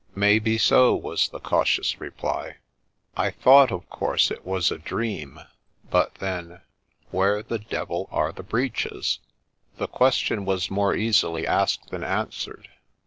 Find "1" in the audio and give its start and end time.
7.77-8.07